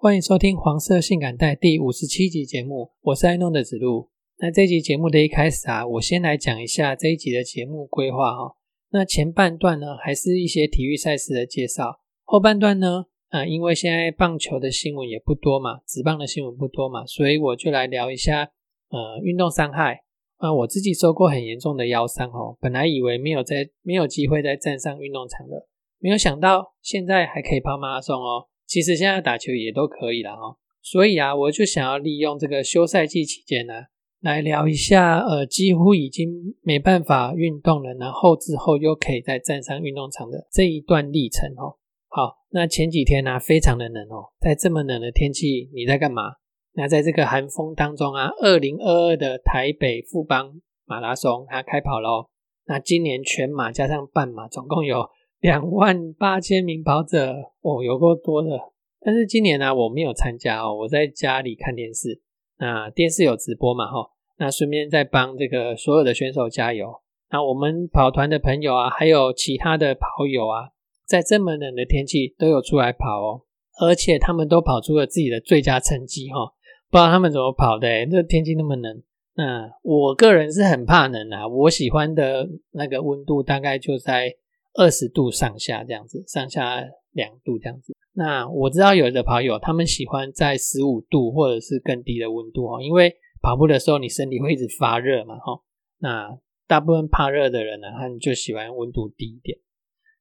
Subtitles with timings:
[0.00, 4.10] 欢迎收听黄色性感带第五十七集节目，我是爱弄的子路。
[4.38, 8.54] 那这集节目的一开始啊，我先来讲一下这一集的节目规划哈。
[8.90, 18.44] 那前半段呢，还是一些体育赛事的介绍；后半段呢，啊，因为现在棒球的新闻也不多嘛，职棒的新闻不多嘛，所以我就来聊一下
[18.90, 20.04] 呃运动伤害。
[20.36, 28.46] 啊，我自己受过很严重的腰伤哦，本来以为没有在没有机会再站上运动场了，没有想到现在还可以跑马拉松哦。
[28.68, 33.72] 其实现在打球也都可以了哦，所以啊，我就想要利用这个休赛季期间呢，
[34.20, 36.28] 来聊一下呃，几乎已经
[36.60, 41.80] 没办法运动了，然后之后又可以再站上运动场的这一段历程哦。
[42.08, 46.34] 好，那前几天呢，非常的冷哦，在这么冷的天气，你在干嘛？
[46.74, 52.28] 那在这个寒风当中啊，二零二二的台北富邦马拉松它开跑喽。
[52.66, 55.08] 那今年全马加上半马，总共有。
[55.40, 58.58] 两万八千名跑者哦，有够多的。
[59.00, 62.20] 但是今年呢，我没有参加哦，我在家里看电视。
[62.58, 63.86] 那电视有直播嘛？
[63.86, 66.92] 哈，那顺便再帮这个所有的选手加油。
[67.30, 70.70] 那我们跑团的朋友啊，还有其他的跑友啊，
[71.06, 73.42] 在这么冷的天气都有出来跑哦，
[73.80, 76.52] 而且他们都跑出了自己的最佳成绩哈。
[76.90, 78.06] 不知道他们怎么跑的？
[78.06, 79.02] 这天气那么冷，
[79.36, 81.46] 那我个人是很怕冷啊。
[81.46, 84.34] 我喜欢的那个温度大概就在。
[84.78, 87.92] 二十度上下这样子，上下两度这样子。
[88.12, 93.12] 那我知道有的跑友他们喜欢在十五度或者是更低的温度哦，因为
[93.42, 95.60] 跑步的时候你身体会一直发热嘛哈。
[95.98, 96.38] 那
[96.68, 99.58] 大部分怕热的人呢，他们就喜欢温度低一点。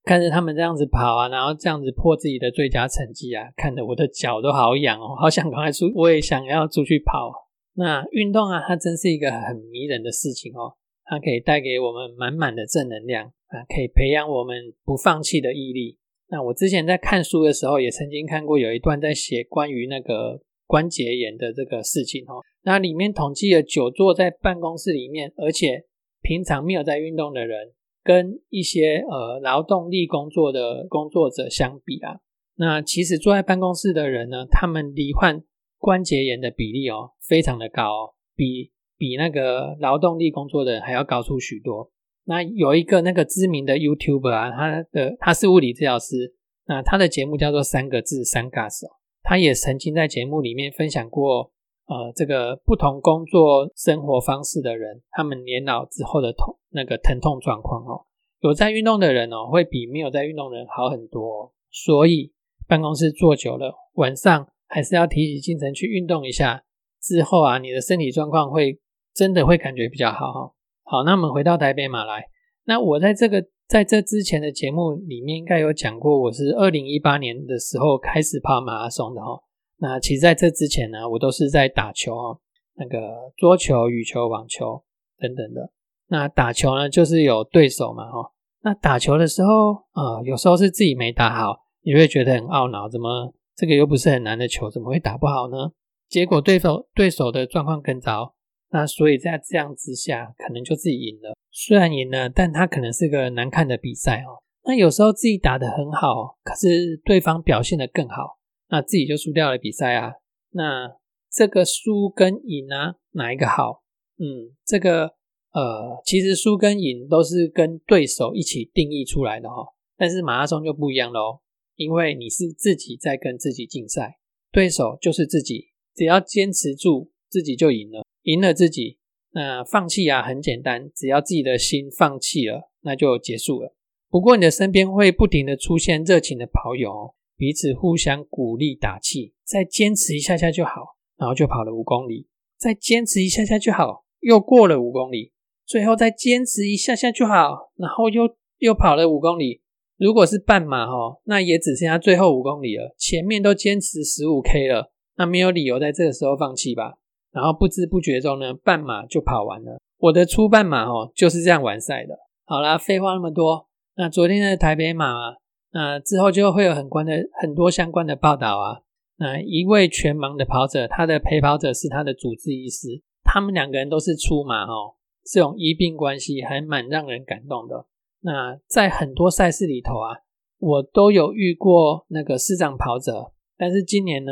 [0.03, 7.31] 看着他们这样子跑啊，然后这样子破自己的最佳成绩啊，看得我的脚都好痒哦，好想赶快出，我也想要出去跑。
[7.73, 10.73] 那运动啊，它真是一个很迷人的事情哦，
[11.03, 13.33] 它可以带给我们满满的正能量。
[13.47, 15.97] 啊，可以培养我们不放弃的毅力。
[16.29, 22.43] 那我之前在看书的时候，也曾经看过有一段在写关于那个关节炎的这个事情哦。
[22.63, 25.85] 那里面统计了久坐在办公室里面，而且
[26.21, 27.71] 平常没有在运动的人，
[28.03, 32.19] 跟一些呃劳动力工作的工作者相比啊，
[32.57, 35.41] 那其实坐在办公室的人呢，他们罹患
[35.77, 41.89] 关节炎的比例哦，非常的高哦，比比那个劳动力工作的人还要高出许多。
[42.29, 48.85] 那有一个那个知名的 YouTuber 啊，他的他是物理治疗师，那他的节目叫做三个字三嘎手，
[49.23, 51.53] 他也曾经在节目里面分享过，
[51.85, 58.05] 呃，这个不同工作生活方式的人，他们年老之后的痛那个疼痛状况哦，
[58.41, 62.33] 有在运动的人哦，会比没有在运动的人好很多，所以
[62.67, 66.65] 办公室坐久了，晚上还是要提起精神去运动一下，
[67.01, 68.81] 之后啊，你的身体状况会
[69.15, 70.53] 真的会感觉比较好哈。
[70.89, 72.29] 好，那我们回到台北马来。
[72.63, 79.37] 那我在这个在这之前的节目里面应该有讲过，我是二零一八年的时候开始跑马拉松的哈。
[79.79, 82.39] 那其实在这之前呢，我都是在打球哈，
[82.77, 82.97] 那个
[83.35, 84.81] 桌球、羽球、网球
[85.19, 85.73] 等等的。
[86.07, 88.31] 那打球呢，就是有对手嘛哈。
[88.61, 95.73] 那打球的时候啊，有时候是自己没打好，你会觉得很懊恼，怎么这个又不是很难的球，怎么会打不好呢？
[96.07, 98.35] 结果对手对手的状况更糟。
[98.69, 101.35] 那所以在这样之下，可能就自己赢了。
[101.51, 104.43] 虽然赢了，但他可能是个难看的比赛哦。
[104.65, 108.37] 那有时候自己打得很好，可是对方表现得更好，
[108.69, 110.13] 那自己就输掉了比赛啊。
[110.51, 110.97] 那
[111.31, 113.83] 这个输跟赢啊，哪一个好？
[114.19, 115.13] 嗯，这个
[115.53, 119.73] 呃，其实输跟赢都是跟对手一起定义出来的哈。
[119.95, 121.39] 但是马拉松就不一样喽，
[121.75, 124.17] 因为你是自己在跟自己竞赛，
[124.51, 128.03] 对手就是自己，只要坚持住，自己就赢了。
[128.27, 128.97] 赢了自己，
[129.31, 133.73] 那放弃啊很简单，只要自己的心放弃了，那就结束了。
[134.09, 142.27] 不过你的身边会不停的出现热情的跑友，彼此互相鼓励打气，再坚持一下下就好，然后就跑了五公里，
[142.57, 145.31] 再坚持一下下就好，又过了五公里，
[145.65, 149.61] 最后再坚持一下下就好，然后又又跑了五公里。
[149.95, 156.97] 如果是半马哈，那也只剩下最后五公里了，前面都坚持十五 K 了，那没有理由在这个时候放弃吧？
[157.37, 159.77] 然后不知不觉中呢，半马就跑完了。
[159.99, 162.17] 我的初半马哦就是这样完赛的。
[162.45, 165.35] 好啦，废话那么多，那昨天的台北马，
[165.71, 168.81] 那之后就会有很关的很多相关的报道啊。
[169.17, 174.95] 那一位全盲的跑者，他的陪跑者是他的主治医师，他们两个人都是出马哦，
[175.31, 177.85] 这种医病关系还蛮让人感动的。
[178.21, 180.21] 那在很多赛事里头啊，
[180.57, 184.31] 我都有遇过那个视障跑者，但是今年呢，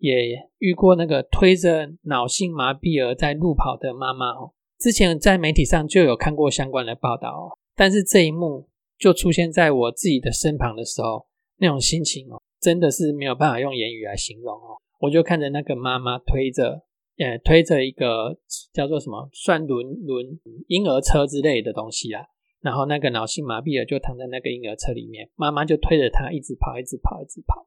[0.00, 4.52] 也遇过那个推着脑性麻痹儿在路跑的妈妈哦。
[4.78, 8.68] 之前在媒体上就有看过相关的报道哦，但是这一幕
[8.98, 11.26] 就出现在我自己的身旁的时候，
[11.58, 14.76] 那种心情哦，真的是没有办法用言语来形容哦。
[14.98, 16.82] 我就看着那个妈妈推着，
[17.18, 18.38] 呃，推着一个
[18.72, 20.26] 叫做什么算轮轮
[20.68, 22.24] 婴儿车之类的东西啊，
[22.60, 27.66] 然后那个脑性麻痹儿就躺在那个婴儿车里面，妈妈就推着他一直跑，一直跑，一直跑。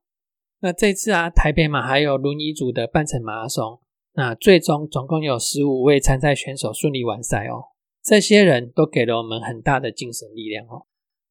[0.63, 3.81] 那这次啊，台北马还有轮椅组的半程马拉松。
[4.13, 7.65] 那最终总共有十五位参赛选手顺利完赛哦，
[8.01, 10.86] 这些人都给了我们很大的精神力量哦。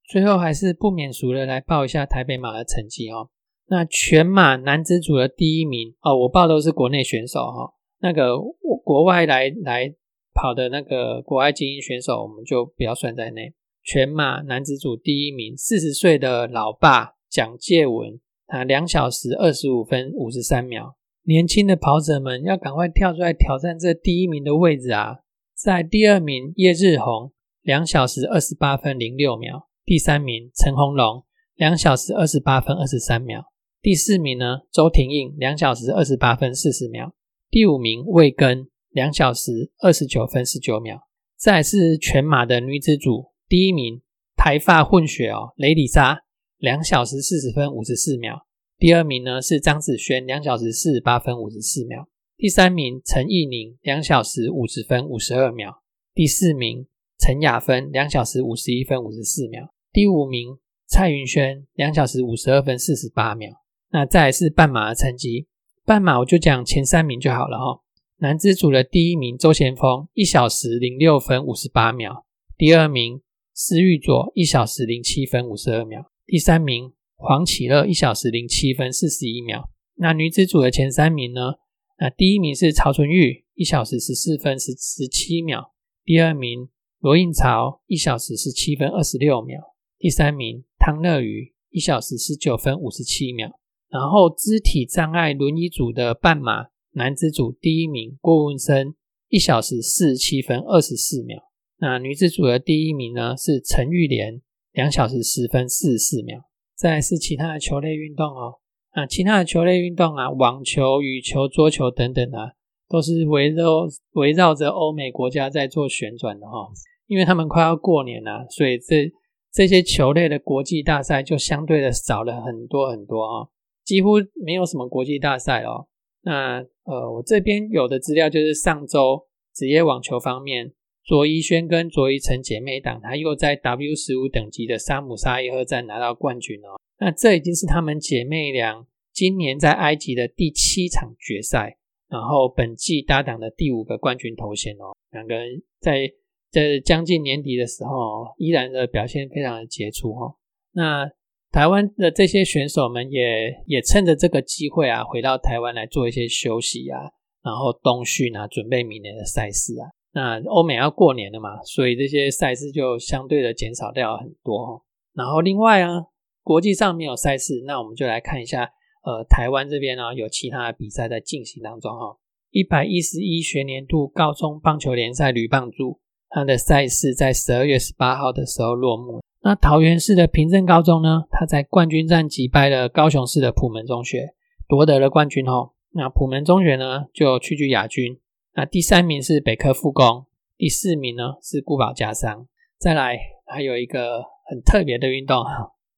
[0.07, 3.31] 最后还是不免俗的来报一下台北马的成绩哦。
[3.69, 7.73] 那全马男子组的第一名哦，我报都是国内选手哈。
[8.03, 8.37] 那个
[8.85, 9.95] 国外来来
[10.35, 13.55] 跑的那个国外精英选手，我们就不要算在内。
[13.83, 18.21] 全马男子组第一名，四十岁的老爸蒋介文，
[18.53, 20.97] 啊两小时二十五分五十三秒。
[21.25, 25.21] 年轻的跑者们要赶快跳出来挑战这第一名的位置啊！
[25.55, 27.33] 在第二名叶日红
[27.63, 33.45] 两小时二十八分零六秒，第三名陈红龙两小时二十八分二十三秒，
[33.81, 37.13] 第四名呢周廷映两小时二十八分四十秒，
[37.51, 41.03] 第五名魏根两小时二十九分十九秒。
[41.39, 44.03] 再是全马的女子组，第一名
[44.35, 46.25] 台发混血哦雷里莎
[46.63, 48.47] 两小时四十分五十四秒。
[48.79, 52.07] 第二名呢是张子萱，两小时四十八分五十四秒。
[52.37, 55.83] 第三名陈义宁，两小时五十分五十二秒。
[56.15, 56.87] 第四名
[57.19, 59.75] 陈雅芬，两小时五十一分五十四秒。
[59.93, 60.57] 第五名
[60.87, 63.51] 蔡云轩，两小时五十二分四十八秒。
[63.91, 65.49] 那再来是半马的成绩，
[65.85, 67.83] 半马我就讲前三名就好了哈。
[68.19, 72.25] 男子组的第一名周贤峰，一小时零六分五十八秒。
[72.57, 73.21] 第二名
[73.53, 76.12] 施玉佐，一小时零七分五十二秒。
[76.27, 76.93] 第三名。
[77.25, 79.71] 黄启乐一小时零七分四十一秒。
[79.95, 81.53] 那女子组的前三名呢？
[82.01, 85.73] 那第一名是曹纯玉，一小时十四分十十七秒。
[86.05, 89.61] 第二名罗应潮，一小时十七分二十六秒。
[90.01, 93.61] 第三名汤乐瑜，一小时十九分五十七秒。
[93.89, 98.97] 然后肢体障碍轮椅组的半马男子组第一名郭文生，
[99.29, 101.41] 一小时四十七分二十四秒。
[101.79, 104.43] 那女子组的第一名呢是陈玉莲，
[104.73, 106.41] 两小时十分四十四秒。
[106.75, 108.59] 再是其他的球类运动哦，
[108.91, 112.53] 啊，其他的球类运动啊，网球、羽球、桌球等等啊，
[112.89, 116.69] 都是围绕围绕着欧美国家在做旋转的哈。
[117.07, 119.13] 因为他们快要过年了，所以这
[119.53, 123.49] 这些球类的国际大赛就相对的少了很多很多啊，
[123.85, 124.15] 几乎
[124.45, 125.87] 没有什么国际大赛哦。
[126.23, 130.73] 那呃，我这边有的资料就是上周职业网球方面。
[131.05, 136.81] 卓一轩跟卓一成姐妹档，她又在 W 十五等级的沙姆沙伊赫站拿到冠军哦。
[136.99, 141.77] 那这已经是她们姐妹俩今年在埃及的第七场决赛，
[142.09, 144.95] 然后本季搭档的第五个冠军头衔哦。
[145.11, 146.13] 两个人在
[146.51, 150.37] 在将近年底的时候，依然的表现非常的杰出哦。
[150.73, 151.11] 那
[151.51, 156.99] 台湾的这些选手们也也趁着这个机会啊，回到台湾来做一些休息啊，
[157.43, 159.91] 然后冬训啊，准备明年的赛事啊。
[160.15, 164.83] 那欧美要过年了嘛，所以这些赛事就相对的减少掉很多哈。
[165.15, 166.05] 然后另外啊，
[166.43, 168.65] 国际上没有赛事，那我们就来看一下，
[169.05, 172.19] 呃，台湾这边呢有其他的比赛在进行当中哈。
[172.51, 179.23] 一百一十一学年度高中棒球联赛女棒组，它的赛事在十二月十八号的时候落幕。
[179.43, 184.35] 那桃园市的平镇高中呢，它在冠军战击败了高雄市的普门中学，
[184.69, 185.73] 夺得了冠军哦。
[185.95, 188.19] 那普门中学呢就屈居亚军。
[188.55, 190.27] 那第三名是北科复工，
[190.59, 192.47] 第四名呢是固宝加商。
[192.79, 195.43] 再来还有一个很特别的运动，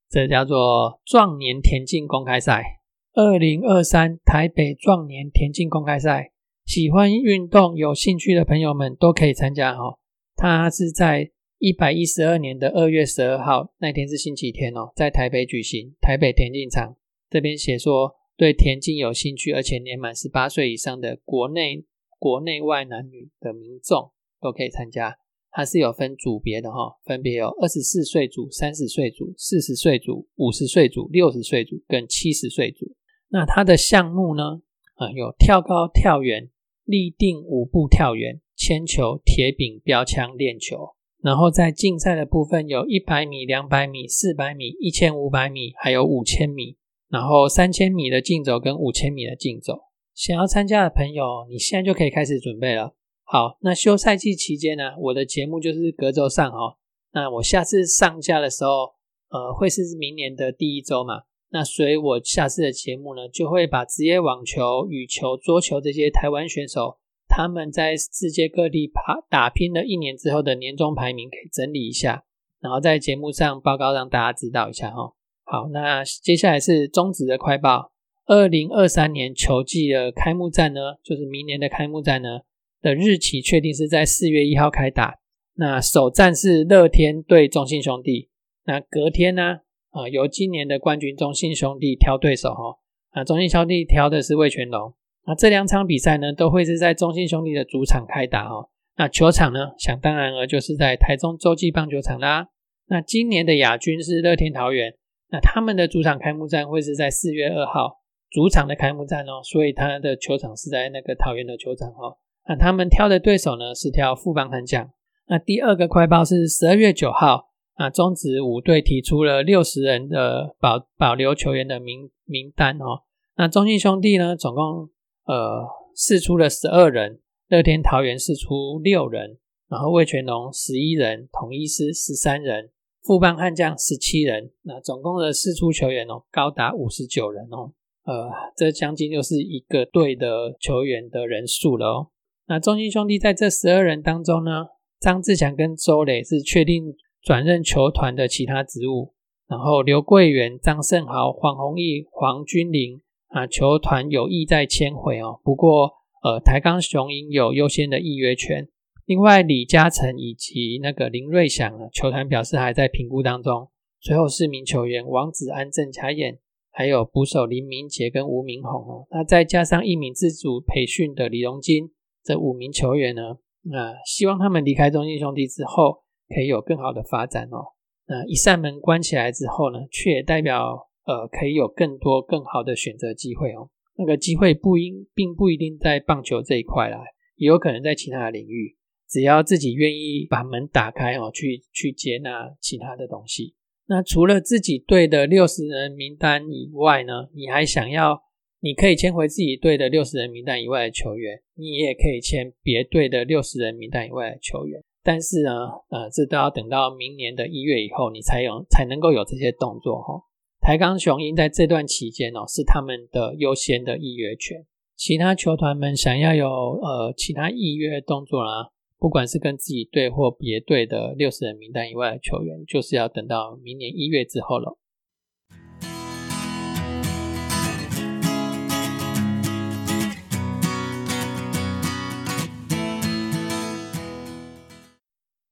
[0.09, 2.81] 这叫做壮年田径公开赛。
[3.15, 6.31] 二零二三台北壮年田径公开赛，
[6.65, 9.99] 喜欢运动、有兴趣的朋友们都可以参加哈。
[10.37, 15.95] 它是在一百一十二年的二月十二号那天是星期天哦，在台北举行。
[16.01, 16.97] 台北田径场
[17.29, 21.85] 这边写说，对田径有兴趣而且年满十八岁以上的国内。
[22.25, 25.15] 国内外男女的民众都可以参加，
[25.51, 32.97] 它是有分组别的哈，分别有二十四岁组、三十岁组、四十岁组、五十岁组、六十岁组跟七十岁组。
[33.29, 34.63] 那它的项目呢，
[34.95, 36.49] 啊，有跳高、跳远、
[36.85, 40.95] 立定五步跳远、铅球、铁饼、标枪、链球。
[41.23, 46.79] 然后在竞赛的部分，有一百米、两百米、四百米、一千五百米，还有五千米。
[47.11, 49.84] 然后三千米的竞走跟五千米的竞走。
[50.15, 52.95] 想要参加的朋友，你现在就可以开始准备了。
[53.25, 56.77] 好，那休赛季期间呢，我的节目就是隔周上哦。
[57.13, 58.95] 那我下次上架的时候，
[59.31, 61.23] 呃，会是明年的第一周嘛？
[61.51, 72.25] 那所以我下次的节目呢，就会把职业网球、羽球、桌球这些台湾选手他们在世界各地打打拼了一年之后的年终排名，可以整理一下，
[72.61, 75.15] 然后在节目上报告让大家知道一下哦。
[75.45, 77.93] 好，那接下来是中职的快报，
[78.27, 82.41] 二零二三年球季的开幕战呢，就是明年的开幕战呢。
[82.81, 85.19] 的日期确定是在四月一号开打。
[85.55, 88.29] 那首战是乐天对中信兄弟。
[88.67, 89.61] 那隔天呢？
[89.91, 92.79] 啊，由今年的冠军中信兄弟挑对手哈。
[93.13, 94.95] 啊，中信兄弟挑的是魏全龙。
[95.27, 98.69] 那这两场比赛呢，都会是在中信兄弟的主场开打哈。
[98.97, 102.49] 那球场呢，想当然了，就是在台中洲际棒球场啦。
[102.89, 104.95] 那今年的亚军是乐天桃园。
[105.31, 108.03] 那他们的主场开幕战会是在四月二号
[108.35, 112.19] 主场的开幕战哦，所以他的球场是在那个桃园的球场哦。
[112.49, 114.91] 那他们挑的对手呢是挑富邦悍将。
[115.29, 123.05] 那第二个快报是十二月九号，啊，中职五队提出了六十人的保保留球员的名名单哦。
[123.37, 124.91] 那中信兄弟呢，总共
[125.27, 125.65] 呃
[125.95, 129.39] 试出了十二人，乐天桃园试出六人，
[129.69, 134.51] 然后魏全龙十一人，统一师十三人，富邦悍将十七人。
[134.63, 137.73] 那总共的试出球员哦，高达五十九人哦。
[138.05, 142.11] 呃，这将近就是一个队的球员的人数了哦。
[142.47, 144.67] 那中信兄弟在这十二人当中呢，
[145.01, 149.15] 张志强跟周磊是确定转任球团的其他职务，
[149.49, 155.41] 然后刘桂元、张胜豪、黄宏毅、黄君玲啊，球团有意在签回哦。
[155.43, 158.69] 不过呃，台钢雄鹰有优先的预约权。
[159.07, 163.69] 另外，李嘉诚以及那个林瑞祥呢，球团表示还在评估当中。
[164.01, 166.39] 最后四名球员王子安、郑嘉燕，
[166.75, 171.91] 还有捕手林明杰跟吴明宏哦，那再加上一名自主培训的李荣金。
[172.25, 173.23] 这五名球员呢，
[173.63, 176.03] 那希望他们离开中信兄弟之后，
[176.35, 177.63] 可以有更好的发展哦。
[178.07, 183.71] 那一扇门关起来之后呢，却也代表呃，可以有更多更好的选择机会哦。
[183.97, 186.99] 那个机会不应并不一定在棒球这一块啦，
[187.37, 188.77] 也有可能在其他的领域。
[189.07, 193.55] 只要自己愿意把门打开哦，去去接纳其他的东西。
[193.87, 198.23] 那除了自己队的六十人名单以外呢，你还想要？
[198.61, 204.83] 你可以签回自己队的六十人名单以外的球员，你也可以签别队的六十人名单以外的球员。
[205.03, 205.51] 但是呢，
[205.91, 210.15] 呃，这都要等到明年的一月以后，你才有才能够有这些动作哈。
[210.63, 214.65] 台钢雄鹰在这段期间哦，是他们的优先的预约权。
[214.97, 218.71] 其他球团们想要有呃其他预约动作啦，
[219.05, 224.79] 不管是跟自己队或别队的六十人名单以外的球员，就是要等到明年一月之后了。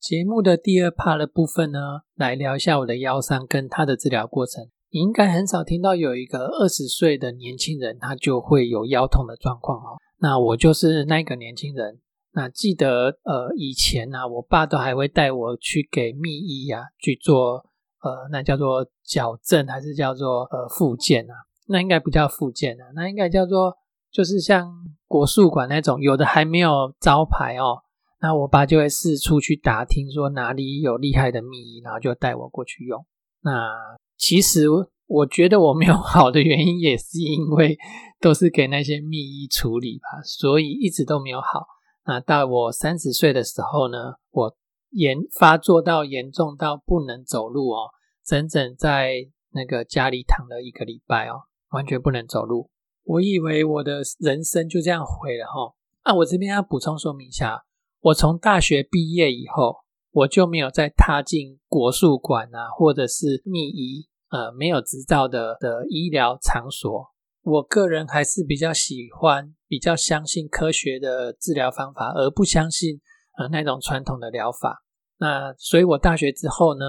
[0.01, 1.79] 节目的第二 part 的部分呢，
[2.15, 4.71] 来聊一下我的腰伤跟他的治疗过程。
[4.91, 9.99] 你应该很少听到有一个二十岁的年轻人，他就会有腰痛的状况哦。
[10.21, 12.01] 那我就是那个年轻人。
[12.35, 17.65] 那记得呃以前呢，我爸都还会带我去给秘医啊去做
[18.03, 21.35] 呃那叫做矫正还是叫做呃复健啊？
[21.69, 23.75] 那应该不叫复健啊，那应该叫做
[24.11, 24.73] 就是像
[25.07, 27.83] 国术馆那种，有的还没有招牌哦。
[28.21, 33.05] 那我爸就会四处去打听，说哪里有厉害的秘医，然后就带我过去用。
[33.43, 33.71] 那
[34.17, 34.67] 其实
[35.07, 37.77] 我觉得我没有好的原因，也是因为
[38.21, 41.67] 都是给那些秘医处理吧，所以一直都没有好。
[42.05, 44.57] 那到我三十岁的时候呢，我
[44.91, 47.91] 严发作到严重到不能走路哦，
[48.25, 52.71] 整整在那个家里躺了一个礼拜哦，完全不能走路。
[53.05, 55.75] 我以为我的人生就这样毁了哈。
[56.03, 57.65] 啊，我这边要补充说明一下。
[58.01, 59.77] 我从大学毕业以后，
[60.11, 67.13] 我就没有再踏进国术馆啊，或者是秘医，呃，没有执照的的医疗场所。
[67.43, 73.00] 我个人还是比较喜欢、比较相信科学的治疗方法，而不相信
[73.38, 74.85] 呃那种传统的疗法。
[75.17, 76.85] 那所以，我大学之后呢，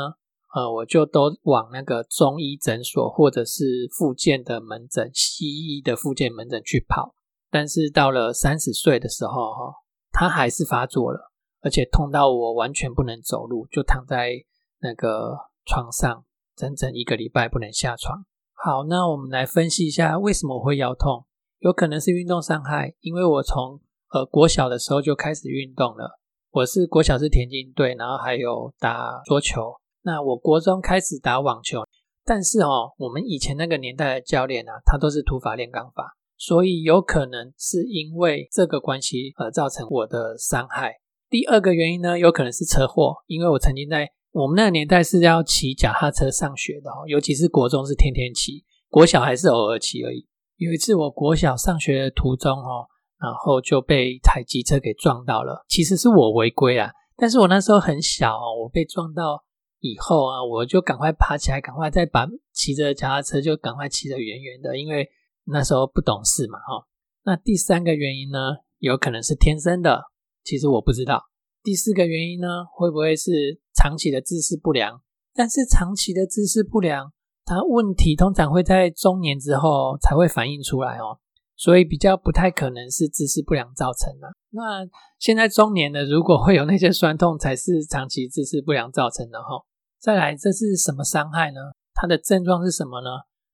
[0.53, 7.15] 呃，我就都往那个中医诊所或者是复健的门诊、西医的复健门诊去跑。
[7.49, 9.75] 但是到了三十岁的时候，哈。
[10.11, 14.33] 他还是发作了，而且痛到我完全不能走路，就躺在
[14.79, 16.25] 那个床上，
[16.55, 18.25] 整整一个礼拜不能下床。
[18.53, 21.25] 好，那我们来分析一下为什么会腰痛，
[21.63, 23.79] 有可能是运动伤害，因为我从
[24.11, 26.19] 呃国小的时候就开始运动了，
[26.51, 29.73] 我是国小是田径队，然后还有打桌球。
[30.01, 31.79] 那我国中开始打网球，
[32.25, 40.95] 但是哦，我们以前那个年代的教练啊，他都是土法炼钢法，所以有可能是因为这个关系而造成我的伤害。
[41.29, 50.27] 第二个原因呢，有可能是车祸，因为我曾经在我们那个年代是要骑脚踏车上学的哦，尤其是国中是天天骑，国小还是偶尔骑而已。
[50.57, 52.87] 有一次我国小上学的途中哦，
[53.19, 59.43] 然后就被一台机车给撞到了，其实是我违规啊，但是我那时候很小，我被撞到。
[59.85, 65.05] 以后啊，我就赶快爬起来，赶快再把骑着脚踏车就赶快骑得远远的，因为
[65.43, 66.87] 那时候不懂事嘛，哈。
[67.25, 68.39] 那第三个原因呢，
[68.77, 70.03] 有可能是天生的，
[70.45, 71.25] 其实我不知道。
[71.61, 75.01] 第四个原因呢，会不会是长期的姿势不良？
[75.33, 77.11] 但是长期的姿势不良，
[77.45, 81.19] 它问题通常会在中年之后才会反映出来哦，
[81.55, 84.27] 所以比较不太可能是姿势不良造成的。
[84.51, 84.87] 那
[85.19, 89.63] 现在中年的如果会有那些酸痛，才是长期姿势不良造成的哈。
[89.99, 91.59] 再来，这是什么伤害呢？
[91.93, 93.09] 它的症状是什么呢？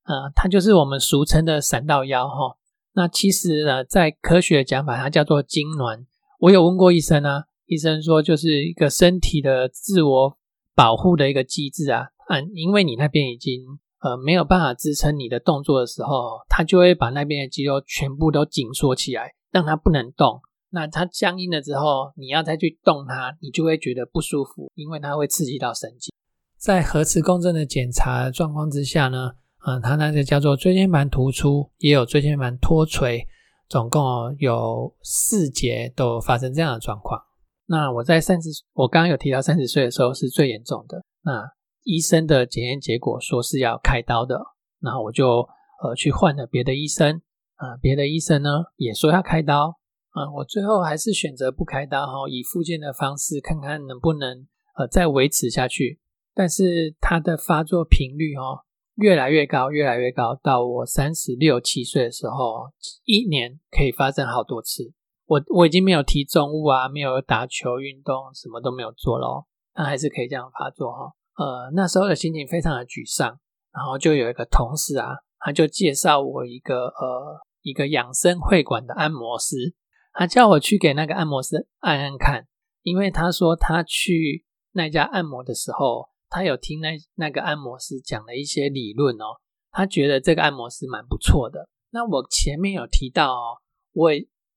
[0.06, 2.58] 呃，它就是我们俗称的闪到腰哈。
[2.94, 6.06] 那其实呢，在科学的讲法，它叫做痉挛。
[6.40, 10.38] 我有问过医生啊，医生说就是一个身体的自我
[10.74, 12.08] 保护的一个机制啊。
[12.30, 13.64] 嗯，因为你那边已经
[14.02, 20.40] 呃没有办法支撑你的动作的时候，它就会把那边的肌肉全部都紧缩起来，让它不能动。
[20.70, 26.14] 那它僵硬了之后，你要再去动它，你就会觉得不舒服，因为它会刺激到神经。
[26.56, 29.32] 在核磁共振的检查状况之下呢，
[29.66, 33.26] 嗯，它那个叫做椎间盘突出，也有椎间盘脱垂，
[33.68, 34.04] 总共
[34.38, 37.20] 有四节都发生这样的状况。
[37.66, 41.04] 那我在三十，我刚刚有提到三十岁的时候是最严重的。
[41.24, 41.44] 那
[41.84, 44.40] 医生的检验结果说是要开刀的，
[44.80, 45.48] 然后我就
[45.84, 47.22] 呃去换了别的医生，
[47.56, 49.80] 啊，别的医生呢也说要开刀，
[50.12, 56.00] 啊，我最后还是选择不开刀哈，以复健的方式看看能不能呃再维持下去。
[56.36, 58.64] 但是它的发作频率哦
[58.96, 62.72] 越来越高，越来越高，到我三十六七岁的时候，
[63.06, 64.94] 一年可以发生好多次。
[65.26, 71.14] 我我已经没有提重物啊，没有打球运动，什么都没有做咯，但还是可以这样发作哈。
[71.40, 73.40] 呃，那时候的心情非常的沮丧，
[73.72, 79.74] 然后就有一个同事啊，他就介绍我一个呃一个养生会馆的按摩师，
[80.12, 82.46] 他叫我去给那个按摩师按按看，
[82.84, 86.10] 因为他说他去那家按摩的时候。
[86.32, 91.68] 他有听那那个按摩师讲了一些理论哦，他觉得这个按摩师蛮不错的。
[91.90, 93.58] 那我前面有提到哦，
[93.94, 94.12] 我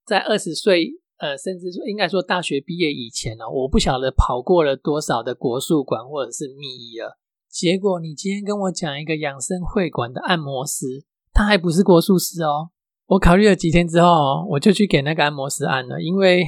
[0.05, 0.91] 在二十岁，
[1.23, 7.17] 呃，甚至说应该说大学毕业以前哦，我不晓得跑过了多少的国术馆或者是秘医了。
[7.49, 12.71] 结果你今天跟我讲一个养生会馆的按摩师，他还不是国术师哦。
[13.07, 16.45] 我考虑了几天之后，我就去给那个按摩师按了，因为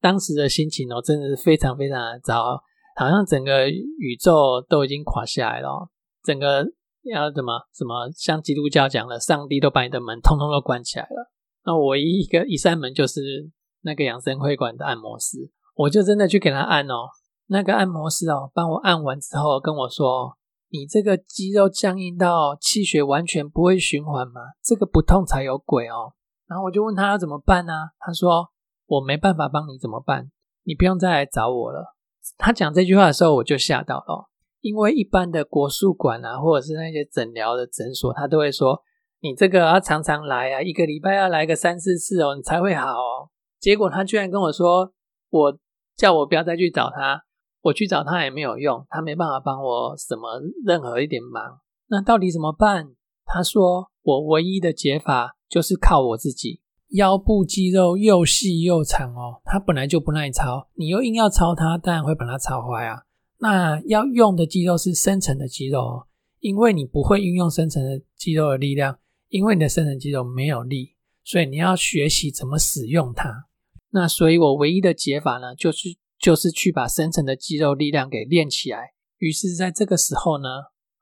[0.00, 2.60] 当时的心情哦，真的是非常非常的糟。
[2.96, 5.88] 好像整个宇宙都已经垮下来了，
[6.24, 6.66] 整个
[7.04, 11.30] 要怎么怎么像基督教讲的，上帝都把你的门通通都关起来了。
[11.64, 13.52] 那唯一一个一扇门就是
[13.86, 17.08] 那个养生会馆的按摩师，我就真的去给他按哦。
[17.46, 20.36] 那个按摩师哦，帮我按完之后跟我说
[20.70, 24.40] ：“你这个肌肉僵硬到气血完全不会循环吗？
[24.60, 26.14] 这个不痛才有鬼哦。”
[26.48, 27.72] 然后我就问他要怎么办呢？
[28.00, 28.48] 他说
[28.86, 30.32] ：“我没办法帮你怎么办？
[30.64, 31.94] 你不用再来找我了。”
[32.36, 34.28] 他讲这句话的时候，我就吓到了，
[34.60, 38.82] 因为一般的国术馆啊，或者是那些诊疗的诊所，他都会说
[39.20, 43.30] 你这个要常常来啊，一个礼拜要来个三四次哦，你才会好哦。
[43.58, 44.92] 结果他居然跟我说，
[45.30, 45.58] 我
[45.96, 47.24] 叫我不要再去找他，
[47.62, 51.60] 我去找他也没有用，他没办法帮我什么任何一点忙。
[51.88, 52.94] 那到底怎么办？
[53.24, 56.60] 他说我唯一的解法就是靠我自己。
[56.90, 63.02] 腰部肌肉又细又长哦，它本来就不耐操，你又硬要操它，当然会把它操坏啊。
[63.38, 66.06] 那要用的肌肉是深层的肌肉哦，
[66.38, 70.94] 因为你不会运用深层的肌肉的力量，因为你的深层肌肉没有力，
[71.26, 73.46] 所以你要学习怎么使用它。
[73.90, 78.92] 那所以我唯一的解法呢，就是就是去把深层的肌肉力量给练起来。
[79.18, 80.48] 于是在这个时候呢，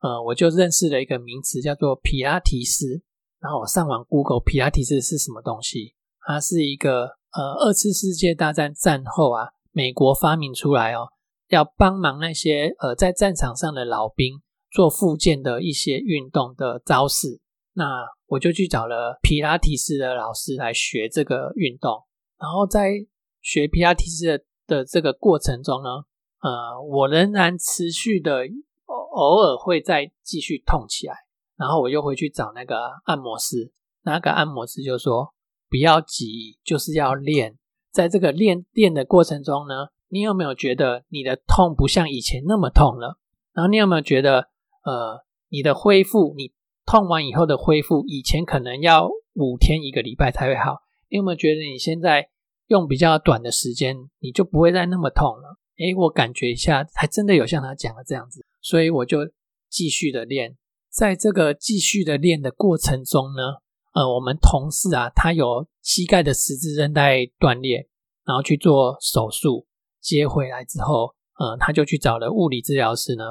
[0.01, 3.03] 呃，我就认识了一个名词，叫做皮拉提斯。
[3.39, 5.93] 然后我上网 Google 皮拉提斯是什么东西？
[6.25, 11.09] 它是一个呃二次世界大战战后啊，美国发明出来哦，
[11.49, 17.41] 要帮忙那些呃在战场上的老兵做复健的一些运动的招式。
[17.77, 17.85] 那
[18.27, 22.03] 我就去找了皮拉提斯的老师来学这个运动。
[22.39, 22.89] 然后在
[23.41, 25.89] 学皮拉提斯的的这个过程中呢，
[26.41, 28.41] 呃，我仍然持续的
[28.85, 31.15] 偶偶尔会再继续痛起来。
[31.57, 33.71] 然后我又回去找那个按摩师，
[34.03, 35.33] 那个按摩师就说
[35.69, 37.57] ：“不要急，就是要练。
[37.91, 43.17] 在这个练练的过程中呢，你有没有觉得你的痛不像以前那么痛了？
[43.53, 44.49] 然后你有没有觉得，
[44.83, 46.51] 呃，你的恢复，你
[46.85, 50.77] 痛完以后的恢复，以前可能要五天一个礼拜才会好。
[51.09, 52.29] 你有没有觉得你现在
[52.67, 55.57] 用比较短的时间，你就不会再那么痛了？
[55.77, 59.19] 诶，我感觉一下，还真的有像他讲的这样子，所以我就
[59.69, 60.57] 继续的练。
[60.89, 63.43] 在这个继续的练的过程中呢，
[63.93, 67.89] 呃，我们同事啊，他有膝盖的十字韧带断裂，
[68.25, 69.67] 然后去做手术，
[69.99, 73.25] 接回来之后，呃，他就去找了物理治疗师呢，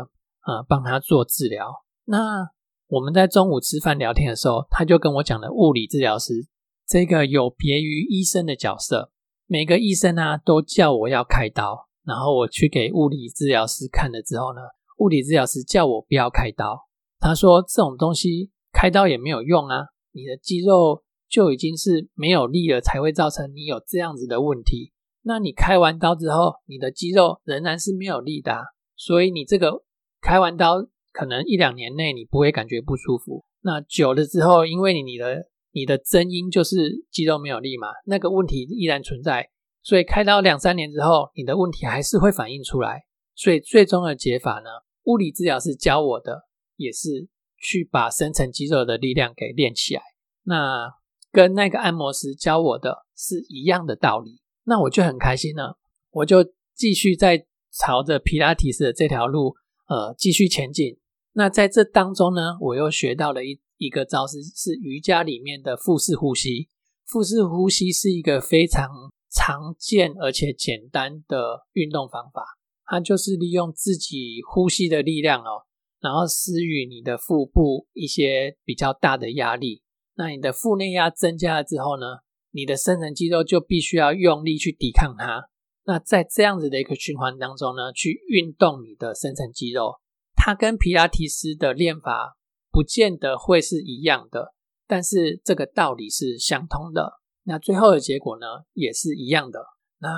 [0.47, 1.73] 呃，帮他做治疗。
[2.05, 2.51] 那
[2.88, 6.47] 我们在中午吃饭聊天的时候，他就跟我讲了物理治疗师
[6.87, 9.11] 这个有别于医生的角色。
[9.47, 14.61] 每个医生啊，都叫我要开刀，然后我去给物理治疗师看了之后呢，
[14.99, 16.79] 物理治疗师叫我不要开刀。
[17.18, 24.92] 他说这种东西开刀也没有用啊，你的肌肉就已经是没有力了，才会造成你有这样子的问题。
[25.23, 28.53] 那你开完刀之后，你的肌肉仍然是没有力的，
[28.94, 29.85] 所以你这个
[30.20, 30.87] 开完刀。
[31.14, 39.48] 可能一两年内你不会感觉不舒服，那久了之后，因为你你的你的真因就是肌肉没有力嘛，那个问题依然存在，
[39.81, 43.05] 所以开刀两三年之后，你的问题还是会反映出来。
[43.37, 44.68] 所以最终的解法呢，
[45.05, 46.42] 物理治疗师教我的
[46.77, 47.29] 也是
[47.62, 50.03] 去把深层肌肉的力量给练起来，
[50.42, 50.92] 那
[51.31, 55.79] 跟那个按摩师教我的是一样的道理，那我就很开心了，
[56.11, 59.55] 我就继续在朝着皮拉提斯的这条路
[59.87, 60.98] 呃继续前进。
[61.37, 66.68] 那在这当中呢，我又学到了一一个招式，是瑜伽里面的腹式呼吸。
[67.07, 68.88] 腹式呼吸是一个非常
[69.31, 72.44] 常见而且简单的运动方法，
[72.87, 75.66] 它就是利用自己呼吸的力量哦，
[76.01, 79.83] 然后施予你的腹部一些比较大的压力。
[80.14, 82.07] 那你的腹内压增加了之后呢，
[82.53, 85.49] 你的深层肌肉就必须要用力去抵抗它。
[85.85, 89.97] 那在这样子的一个循环当中呢，去运动你的深层肌肉。
[90.47, 92.37] 它跟皮拉提斯的练法
[92.71, 94.53] 不见得会是一样的，
[94.87, 97.15] 但是这个道理是相通的。
[97.45, 99.65] 那最后的结果呢，也是一样的。
[100.01, 100.11] 那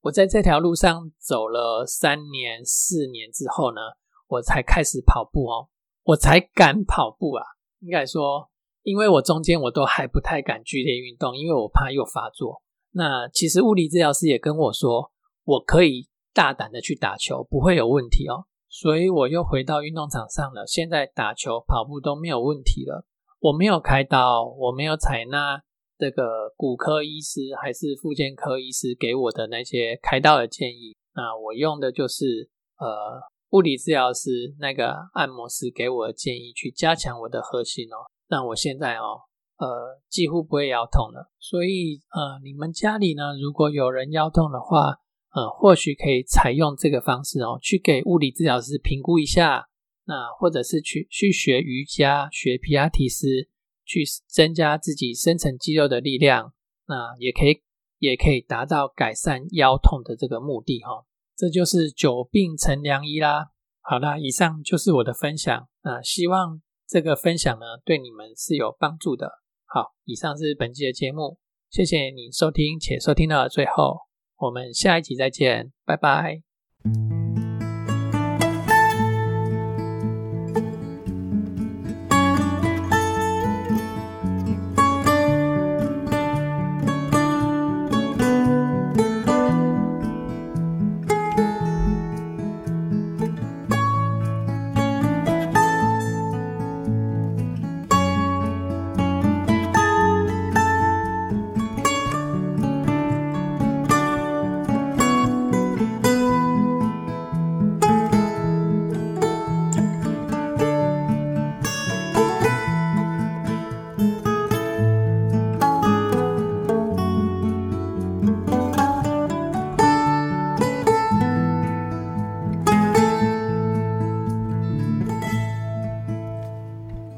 [0.00, 3.80] 我在这条路上走了三年、四年之后呢，
[4.26, 5.68] 我才开始跑步哦，
[6.02, 7.44] 我才敢跑步啊。
[7.78, 8.50] 应该说，
[8.82, 12.60] 因为我中间我都还不太敢剧烈运动，因为我怕又发作。
[12.90, 15.12] 那其实物理治疗师也跟我说，
[15.44, 18.46] 我可以大胆的去打球，不会有问题哦。
[18.68, 20.66] 所以我又回到运动场上了。
[20.66, 23.04] 现在打球、跑步都没有问题了。
[23.40, 25.62] 我没有开刀，我没有采纳
[25.96, 30.96] 这个骨科医师还是复健科医师给我的那些开刀的建议。
[31.14, 39.22] 那我用的就是呃物理治疗师那个按摩师给我的建议去加强我的核心哦，那我现在哦
[39.58, 41.30] 呃几乎不会腰痛了。
[41.38, 44.98] 所以呃你们家里呢，如果有人腰痛的话，
[45.38, 49.68] 呃，或许可以采用这个方式哦，去给物理治疗师评估一下，
[50.04, 53.48] 那或者是去去学瑜伽、学皮拉提斯，
[53.84, 56.54] 去增加自己深层肌肉的力量，
[56.88, 57.62] 那也可以
[57.98, 61.06] 也可以达到改善腰痛的这个目的哈。
[61.36, 63.50] 这就是久病成良医啦。
[63.80, 69.30] 好啦，以上就是我的分享，那希望这个分享呢对你们是有帮助的。
[69.66, 71.38] 好，以上是本期的节目，
[71.70, 74.07] 谢谢你收听且收听到最后。
[74.38, 76.47] 我们下一集再见，拜拜。